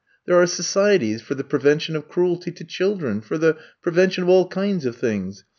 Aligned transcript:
There 0.25 0.35
are 0.41 0.47
societies 0.47 1.21
for 1.21 1.35
the 1.35 1.43
prevention 1.43 1.95
of 1.95 2.07
cruelty 2.09 2.49
to 2.53 2.63
children— 2.63 3.21
for 3.21 3.37
the 3.37 3.57
prevention 3.83 4.23
of 4.23 4.29
all 4.29 4.47
kinds 4.47 4.83
of 4.87 4.95
things. 4.95 5.43